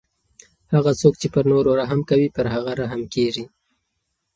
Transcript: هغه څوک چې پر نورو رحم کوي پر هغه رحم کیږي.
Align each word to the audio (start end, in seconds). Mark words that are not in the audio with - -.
هغه 0.73 0.91
څوک 1.01 1.13
چې 1.21 1.27
پر 1.33 1.43
نورو 1.51 1.71
رحم 1.81 1.99
کوي 2.09 2.27
پر 2.35 2.45
هغه 2.53 2.71
رحم 2.81 3.01
کیږي. 3.13 3.45